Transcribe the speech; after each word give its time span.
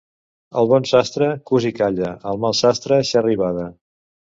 El 0.61 0.69
bon 0.71 0.87
sastre, 0.91 1.27
cus 1.51 1.69
i 1.71 1.73
calla; 1.81 2.11
el 2.33 2.41
mal 2.47 2.59
sastre, 2.63 3.01
xerra 3.13 3.37
i 3.37 3.41
bada. 3.47 3.71